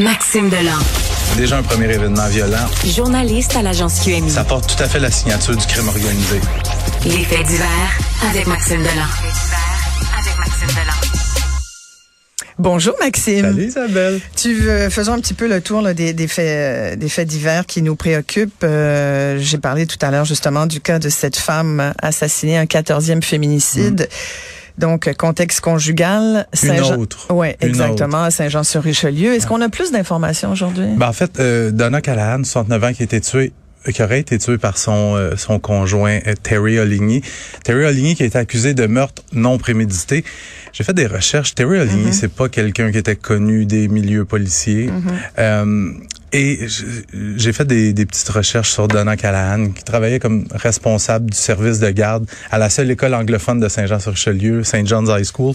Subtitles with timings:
[0.00, 0.78] Maxime Delan.
[1.36, 2.66] Déjà un premier événement violent.
[2.86, 4.30] Journaliste à l'agence QMI.
[4.30, 6.40] Ça porte tout à fait la signature du crime organisé.
[7.04, 7.98] Les faits divers
[8.30, 9.04] avec Maxime Delan.
[10.18, 10.94] avec Maxime Delan.
[12.58, 13.44] Bonjour Maxime.
[13.44, 14.20] Salut Isabelle.
[14.36, 17.66] Tu veux, faisons un petit peu le tour là, des, des, faits, des faits divers
[17.66, 18.64] qui nous préoccupent.
[18.64, 23.20] Euh, J'ai parlé tout à l'heure justement du cas de cette femme assassinée, un 14e
[23.22, 24.08] féminicide.
[24.80, 26.46] Donc, contexte conjugal.
[26.62, 27.26] Une autre.
[27.30, 29.34] Oui, exactement, à Saint-Jean-sur-Richelieu.
[29.34, 30.86] Est-ce qu'on a plus d'informations aujourd'hui?
[30.96, 33.52] Ben, en fait, euh, Donna Callahan, 69 ans, qui a été tuée
[33.92, 37.22] qui aurait été tuée par son euh, son conjoint euh, Terry Oligny.
[37.64, 40.24] Terry Oligny qui a été accusé de meurtre non prémédité.
[40.72, 41.54] J'ai fait des recherches.
[41.54, 42.12] Terry Oligny, Mhm.
[42.12, 44.86] c'est pas quelqu'un qui était connu des milieux policiers.
[44.88, 45.02] Mhm.
[45.38, 45.92] Euh,
[46.32, 46.66] et
[47.36, 51.80] j'ai fait des, des petites recherches sur Donna Callahan, qui travaillait comme responsable du service
[51.80, 54.86] de garde à la seule école anglophone de Saint-Jean-sur-Richelieu, St.
[54.86, 55.54] John's High School.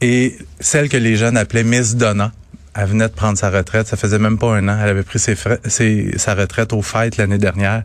[0.00, 2.32] Et celle que les jeunes appelaient Miss Donna.
[2.76, 3.86] Elle venait de prendre sa retraite.
[3.86, 4.76] Ça faisait même pas un an.
[4.82, 7.82] Elle avait pris ses frais- ses- sa retraite aux fêtes l'année dernière.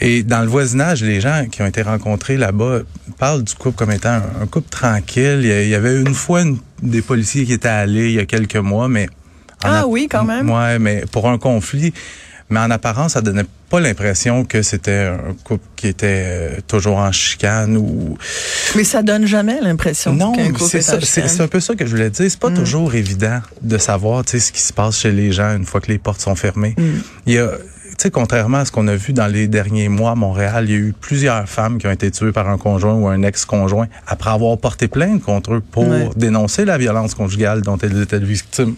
[0.00, 2.80] Et dans le voisinage, les gens qui ont été rencontrés là-bas
[3.18, 5.40] parlent du couple comme étant un, un couple tranquille.
[5.42, 8.56] Il y avait une fois une- des policiers qui étaient allés il y a quelques
[8.56, 9.08] mois, mais...
[9.64, 10.48] Ah oui, quand même.
[10.48, 11.92] Ouais, mais pour un conflit.
[12.50, 16.96] Mais en apparence, ça donnait pas l'impression que c'était un couple qui était euh, toujours
[16.96, 18.16] en chicane ou...
[18.74, 21.90] Mais ça donne jamais l'impression Non, c'est est ça, c'est un peu ça que je
[21.90, 22.30] voulais dire.
[22.30, 22.54] C'est pas Mm.
[22.54, 25.80] toujours évident de savoir, tu sais, ce qui se passe chez les gens une fois
[25.82, 26.74] que les portes sont fermées.
[26.78, 26.82] Mm.
[27.26, 30.12] Il y a, tu sais, contrairement à ce qu'on a vu dans les derniers mois
[30.12, 32.94] à Montréal, il y a eu plusieurs femmes qui ont été tuées par un conjoint
[32.94, 36.08] ou un ex-conjoint après avoir porté plainte contre eux pour Ouais.
[36.16, 38.76] dénoncer la violence conjugale dont elles étaient victimes.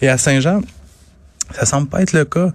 [0.00, 0.62] Et à Saint-Jean,
[1.54, 2.50] ça semble pas être le cas.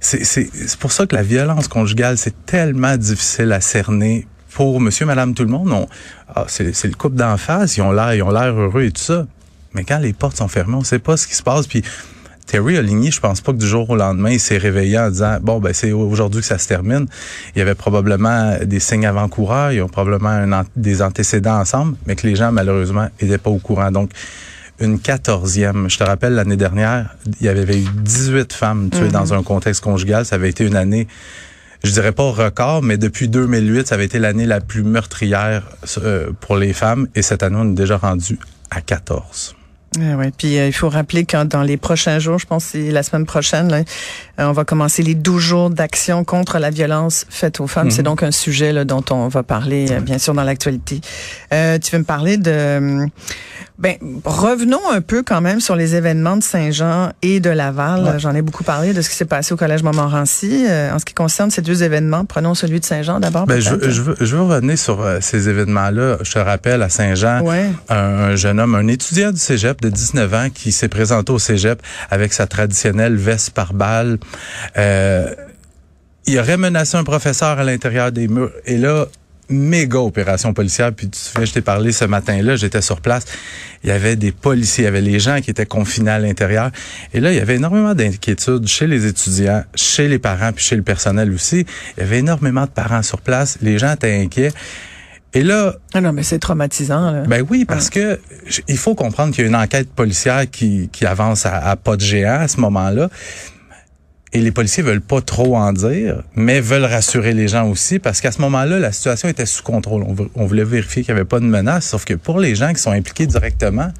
[0.00, 5.34] C'est pour ça que la violence conjugale, c'est tellement difficile à cerner pour monsieur, madame,
[5.34, 5.70] tout le monde.
[5.72, 5.88] On-
[6.34, 9.26] ah, c'est le couple d'en face, ils ont l'air heureux et tout ça.
[9.74, 11.66] Mais quand les portes sont fermées, on sait pas ce qui se passe.
[11.66, 11.82] Puis
[12.46, 15.36] Terry Oligny, je pense pas que du jour au lendemain, il s'est réveillé en disant
[15.42, 17.06] bon ben c'est aujourd'hui que ça se termine.
[17.54, 22.16] Il y avait probablement des signes avant-coureurs, ils ont probablement un des antécédents ensemble, mais
[22.16, 23.90] que les gens malheureusement étaient pas au courant.
[23.90, 24.10] Donc
[24.80, 25.88] une quatorzième.
[25.90, 29.12] Je te rappelle, l'année dernière, il y avait eu 18 femmes tuées Mhm.
[29.12, 30.24] dans un contexte conjugal.
[30.24, 31.08] Ça avait été une année,
[31.84, 35.62] je dirais pas record, mais depuis 2008, ça avait été l'année la plus meurtrière
[36.02, 37.08] euh, pour les femmes.
[37.14, 38.38] Et cette année, on est déjà rendu
[38.70, 39.56] à 14.
[39.98, 40.32] Ouais, ouais.
[40.36, 43.02] Puis euh, il faut rappeler que dans les prochains jours, je pense que c'est la
[43.02, 43.82] semaine prochaine, là, euh,
[44.46, 47.86] on va commencer les 12 jours d'action contre la violence faite aux femmes.
[47.86, 47.90] Mhm.
[47.90, 51.00] C'est donc un sujet là, dont on va parler, euh, bien sûr, dans l'actualité.
[51.52, 53.06] Euh, tu veux me parler de...
[53.78, 53.94] Ben,
[54.24, 58.02] revenons un peu quand même sur les événements de Saint-Jean et de Laval.
[58.02, 58.18] Ouais.
[58.18, 60.66] J'en ai beaucoup parlé de ce qui s'est passé au Collège Montmorency.
[60.68, 63.46] Euh, en ce qui concerne ces deux événements, prenons celui de Saint-Jean d'abord.
[63.46, 66.18] Ben, je, veux- je, veux, je veux revenir sur ces événements-là.
[66.22, 67.66] Je te rappelle, à Saint-Jean, Ouais.
[67.88, 71.38] un, un jeune homme, un étudiant du cégep de 19 ans qui s'est présenté au
[71.38, 74.18] cégep avec sa traditionnelle veste par balle.
[74.76, 75.34] Euh,
[76.26, 78.52] il aurait menacé un professeur à l'intérieur des murs.
[78.66, 79.06] Et là,
[79.48, 80.92] méga opération policière.
[80.92, 83.24] Puis tu sais, je t'ai parlé ce matin-là, j'étais sur place.
[83.82, 86.70] Il y avait des policiers, il y avait les gens qui étaient confinés à l'intérieur.
[87.14, 90.76] Et là, il y avait énormément d'inquiétudes chez les étudiants, chez les parents, puis chez
[90.76, 91.64] le personnel aussi.
[91.96, 93.58] Il y avait énormément de parents sur place.
[93.62, 94.52] Les gens étaient inquiets.
[95.34, 97.10] Et là, Ah non, mais c'est traumatisant.
[97.10, 97.22] Là.
[97.26, 100.88] ben oui, parce que j- il faut comprendre qu'il y a une enquête policière qui,
[100.90, 103.10] qui avance à, à pas de géant à ce moment-là.
[104.32, 108.20] Et les policiers veulent pas trop en dire, mais veulent rassurer les gens aussi, parce
[108.20, 110.02] qu'à ce moment-là, la situation était sous contrôle.
[110.06, 112.54] On, vou- on voulait vérifier qu'il n'y avait pas de menace, sauf que pour les
[112.54, 113.90] gens qui sont impliqués directement,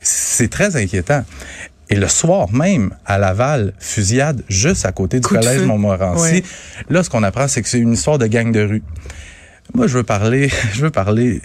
[0.00, 1.24] c'est très inquiétant.
[1.88, 5.62] Et le soir même, à Laval, fusillade juste à côté du Coup collège.
[5.62, 6.22] Montmorency.
[6.34, 6.42] Ouais.
[6.90, 8.82] Là, ce qu'on apprend, c'est que c'est une histoire de gang de rue.
[9.76, 11.40] Moi, je veux parler, je veux parler.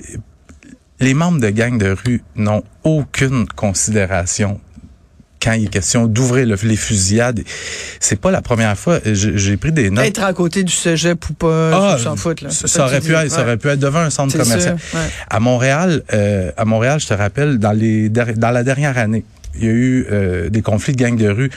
[0.99, 4.59] Les membres de gang de rue n'ont aucune considération
[5.43, 7.41] quand il est question d'ouvrir le- les fusillades.
[7.99, 8.99] C'est pas la première fois.
[9.05, 10.05] J'ai pris des notes.
[10.05, 12.43] Être à côté du cégep ou pas, Ah, s'en foutre.
[12.43, 12.51] Là.
[12.51, 13.43] ça, aurait pu être, ça Ouais.
[13.43, 14.77] aurait pu être devant un centre commercial.
[14.79, 15.05] sûr, ouais.
[15.29, 19.25] À Montréal, euh, à Montréal, je te rappelle, dans les dans la dernière année,
[19.55, 21.49] il y a eu euh, des conflits de gangs de rue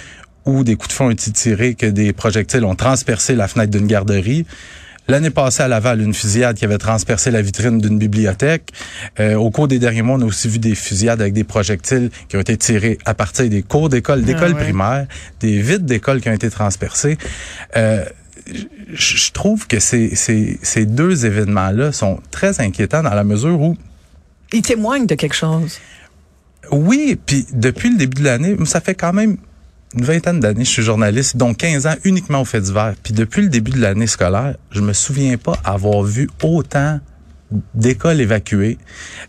[0.47, 3.70] où des coups de feu ont été tirés, que des projectiles ont transpercé la fenêtre
[3.70, 4.47] d'une garderie.
[5.06, 8.71] L'année passée à Laval, une fusillade qui avait transpercé la vitrine d'une bibliothèque.
[9.21, 12.11] Euh, au cours des derniers mois, on a aussi vu des fusillades avec des projectiles
[12.29, 14.55] qui ont été tirés à partir des cours d'école, Ah ouais.
[14.55, 15.06] primaires,
[15.41, 17.19] des vitres d'école qui ont été transpercées.
[17.77, 18.05] Euh,
[18.95, 23.77] je trouve que ces, ces, ces deux événements-là sont très inquiétants dans la mesure où
[24.53, 25.79] Il témoigne de quelque chose.
[26.71, 29.37] oui, puis depuis le début de l'année, ça fait quand même
[29.96, 32.94] une vingtaine d'années je suis journaliste, dont 15 ans uniquement au fait divers.
[33.02, 37.00] Puis depuis le début de l'année scolaire, je me souviens pas avoir vu autant
[37.75, 38.79] d'écoles évacuées,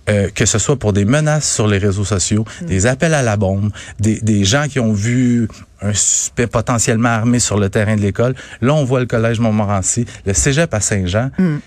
[0.09, 2.65] euh, que ce soit pour des menaces sur les réseaux sociaux, Mm.
[2.65, 5.47] des appels à la bombe, des, des gens qui ont vu
[5.81, 8.33] un suspect potentiellement armé sur le terrain de l'école.
[8.61, 11.29] Là, on voit le collège Montmorency, le cégep à Saint-Jean.
[11.37, 11.57] Mm.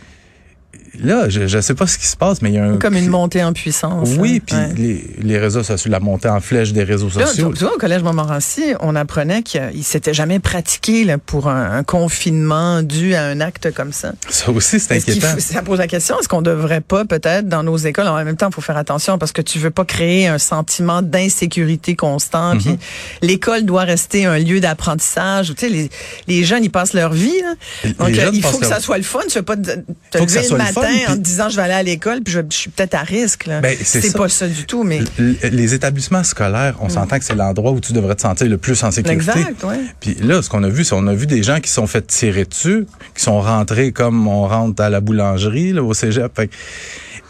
[1.02, 2.76] Là, je ne sais pas ce qui se passe, mais il y a un...
[2.76, 4.10] Comme une montée en puissance.
[4.18, 4.44] Oui, hein.
[4.46, 4.72] puis Ouais.
[4.76, 5.04] les,
[5.34, 7.52] les réseaux sociaux, la montée en flèche des réseaux Là, sociaux.
[7.56, 11.82] tu vois, au Collège Montmorency, on apprenait qu'il s'était jamais pratiqué là, pour un, un
[11.84, 14.12] confinement dû à un acte comme ça.
[14.28, 15.28] Ça aussi, c'est inquiétant.
[15.38, 18.48] ça pose la question, est-ce qu'on devrait pas peut-être dans nos écoles, en même temps,
[18.50, 22.54] il faut faire attention parce que tu veux pas créer un sentiment d'insécurité constant.
[22.54, 22.58] Mm-hmm.
[22.60, 22.78] Puis
[23.22, 25.48] l'école doit rester un lieu d'apprentissage.
[25.54, 25.90] Tu sais, les,
[26.26, 27.40] les jeunes, ils passent leur vie.
[27.42, 27.90] Là.
[27.98, 29.20] Donc, il faut que ça soit le fun.
[29.28, 29.70] Tu veux pas te,
[30.10, 32.40] te lever le le matin en te disant je vais aller à l'école puis je,
[32.50, 33.46] je suis peut-être à risque.
[33.46, 33.60] Là.
[33.60, 37.72] Ben, c'est pas ça du tout, mais Les établissements scolaires, on s'entend que c'est l'endroit
[37.72, 39.30] où tu devrais te sentir le plus en sécurité.
[39.30, 39.78] Exact, ouais.
[40.00, 41.86] Puis là, ce qu'on a vu, c'est on a vu des gens qui se sont
[41.86, 46.34] fait tirer dessus, qui sont rentrés comme on rentre à la boulangerie, là, au cégep.
[46.34, 46.50] Fait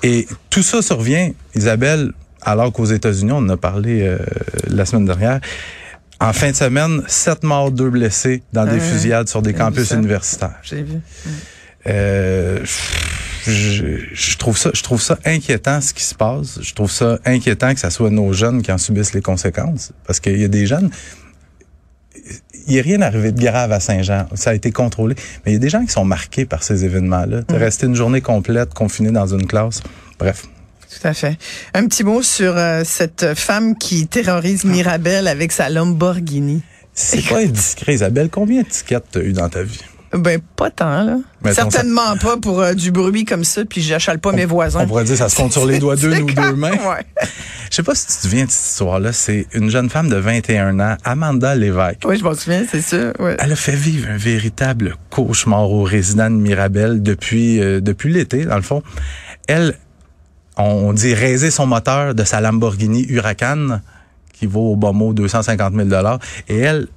[0.03, 2.13] Et tout ça survient, Isabelle,
[2.43, 4.19] alors qu'aux États-Unis, on en a parlé euh,
[4.69, 5.41] la semaine dernière,
[6.21, 9.91] en fin de semaine, sept morts, deux blessés dans des Ouais, fusillades sur des campus
[9.93, 10.59] universitaires.
[10.63, 10.99] j'ai vu.
[11.87, 12.59] Euh,
[13.49, 16.61] je, je trouve ça, je trouve ça inquiétant ce qui se passe.
[16.63, 20.21] Je trouve ça inquiétant que ce soit nos jeunes qui en subissent les conséquences, parce
[20.21, 20.91] qu'il y a des jeunes.
[22.67, 24.27] Il n'y a rien arrivé de grave à Saint-Jean.
[24.35, 25.15] Ça a été contrôlé.
[25.45, 27.43] Mais il y a des gens qui sont marqués par ces événements-là.
[27.43, 29.83] De rester une journée complète confiné dans une classe.
[30.19, 30.45] Bref.
[30.91, 31.39] Tout à fait.
[31.73, 36.63] Un petit mot sur euh, cette femme qui terrorise Mirabel avec sa Lamborghini.
[36.93, 38.29] C'est pas indiscret, Isabelle.
[38.31, 39.81] Combien de tickets t'as eu dans ta vie?
[40.13, 41.17] Ben, pas tant, là.
[41.53, 44.81] Certainement pas pour euh, du bruit comme ça, puis j'achale pas mes voisins.
[44.83, 46.71] On pourrait dire ça se compte sur les doigts d'une ou deux mains.
[46.71, 47.05] Ouais.
[47.71, 49.13] Je sais pas si tu te souviens de cette histoire-là.
[49.13, 52.01] C'est une jeune femme de 21 ans, Amanda Lévesque.
[52.07, 53.13] Oui, je m'en souviens, c'est sûr.
[53.19, 53.37] Ouais.
[53.39, 58.47] Elle a fait vivre un véritable cauchemar aux résidents de Mirabel depuis euh, depuis l'été,
[58.47, 58.83] dans le fond.
[59.47, 59.75] Elle,
[60.57, 63.81] on dit raiser son moteur de sa Lamborghini Huracan,
[64.33, 65.89] qui vaut au bas mot 250 000
[66.49, 66.89] Et elle,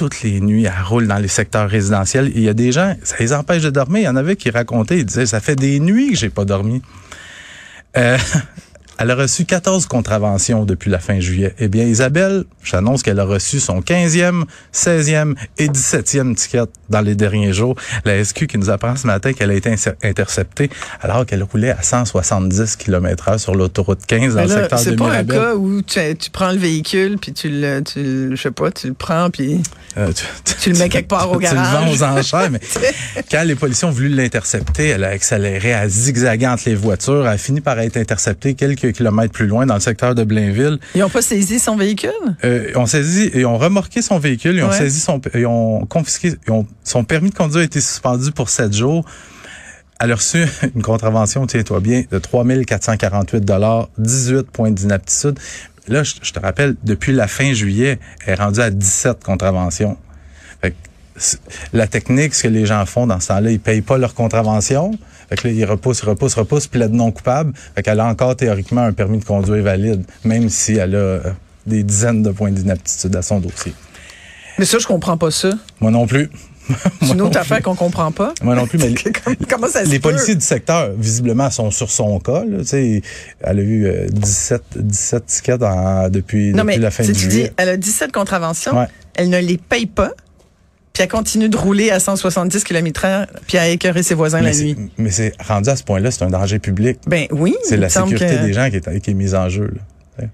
[0.00, 2.32] toutes les nuits, elle roule dans les secteurs résidentiels.
[2.34, 4.00] Il y a des gens, ça les empêche de dormir.
[4.00, 6.46] Il y en avait qui racontaient, ils disaient, ça fait des nuits que j'ai pas
[6.46, 6.80] dormi.
[7.98, 8.16] Euh,
[9.00, 11.54] elle a reçu 14 contraventions depuis la fin juillet.
[11.58, 14.44] Eh bien, Isabelle, j'annonce qu'elle a reçu son 15e,
[14.74, 17.76] 16e et 17e ticket dans les derniers jours.
[18.04, 20.68] La SQ qui nous apprend ce matin qu'elle a été inter- interceptée
[21.00, 24.96] alors qu'elle roulait à 170 km heure sur l'autoroute 15 dans le secteur de c'est
[24.96, 25.36] pas un Mirabel.
[25.38, 28.70] cas où tu, tu prends le véhicule, puis tu le, tu le- je sais pas,
[28.70, 29.60] tu le prends, puis
[29.96, 30.12] Euh,
[30.60, 31.72] Tu le mets quelque part au Tu le garage.
[31.72, 32.60] vends aux enchères, mais
[33.30, 37.32] quand les policiers ont voulu l'intercepter, elle a accéléré, à zigzaguer entre les voitures, elle
[37.32, 40.78] a fini par être interceptée quelques kilomètres plus loin dans le secteur de Blainville.
[40.94, 42.10] ils ont pas saisi son véhicule?
[42.44, 45.86] Euh, ils ont saisi, ils ont remorqué son véhicule, ils ont saisi son, ils ont
[45.86, 49.04] confisqué, ils ont, son permis de conduire a été suspendu pour sept jours.
[50.00, 50.44] Elle a reçu
[50.74, 55.38] une contravention, tiens-toi bien, de 3448 dollars, 18 points d'inaptitude.
[55.88, 59.96] Là, je, je te rappelle, depuis la fin juillet, elle est rendue à 17 contraventions.
[60.62, 60.76] Fait que
[61.72, 64.92] la technique, ce que les gens font dans ce temps-là, ils payent pas leur contravention.
[65.30, 67.52] Fait que là, ils repoussent, repoussent, repoussent, plaident non coupable.
[67.74, 71.20] Fait qu'elle a encore théoriquement un permis de conduire valide, même si elle a euh,
[71.66, 73.72] des dizaines de points d'inaptitude à son dossier.
[74.58, 75.50] Mais ça, je comprends pas ça.
[75.80, 76.28] Moi non plus.
[77.02, 78.32] C'est une autre affaire qu'on comprend pas.
[78.42, 78.94] Moi non plus, mais
[79.48, 80.10] Comment ça se les peut?
[80.10, 82.44] policiers du secteur, visiblement, sont sur son cas.
[82.44, 83.02] Là, Tu sais,
[83.40, 87.08] elle a eu euh, 17, 17 tickets en- depuis, Non, depuis mais la fin du
[87.12, 87.52] tu dis, juillet.
[87.56, 88.86] elle a 17 contraventions, Ouais.
[89.14, 90.12] elle ne les paye pas,
[91.00, 94.52] puis elle continue de rouler à 170 km heure, puis à écœurer ses voisins Mais
[94.52, 94.76] la nuit.
[94.98, 96.98] Mais c'est rendu à ce point-là, c'est un danger public.
[97.06, 97.56] Ben oui.
[97.64, 99.72] C'est la sécurité que- des gens qui est, qui est mise en jeu.
[100.18, 100.26] Là.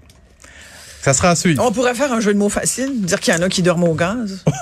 [1.01, 1.63] Ça sera à suivre.
[1.65, 3.85] On pourrait faire un jeu de mots facile, dire qu'il y en a qui dorment
[3.85, 4.43] au gaz.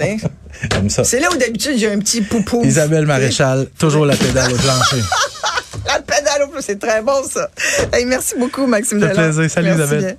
[0.00, 0.16] Hein?
[0.88, 2.62] C'est là où d'habitude a un petit poupou.
[2.62, 5.02] Isabelle Maréchal, toujours la pédale au plancher.
[5.86, 7.48] La pédale au plus, c'est très bon ça.
[7.92, 9.14] Hey, merci beaucoup Maxime Delan.
[9.14, 9.50] plaisir.
[9.50, 10.04] Salut, Merci Isabelle.
[10.04, 10.16] bien.